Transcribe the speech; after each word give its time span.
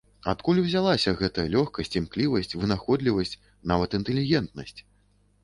Адкуль 0.31 0.61
узяліся 0.61 1.11
гэтая 1.19 1.45
лёгкасць, 1.55 1.93
імклівасць, 2.01 2.57
вынаходлівасць, 2.63 3.37
нават 3.75 3.95
інтэлігентнасць? 4.01 4.77